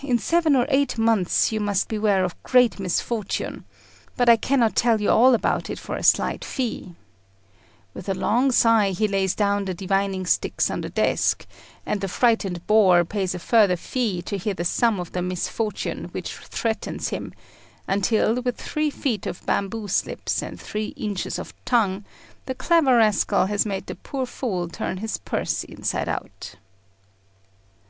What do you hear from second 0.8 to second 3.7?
months you must beware of great misfortune.